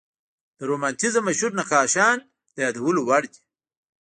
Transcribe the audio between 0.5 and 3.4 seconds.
د رومانتیزم مشهور نقاشان د یادولو وړ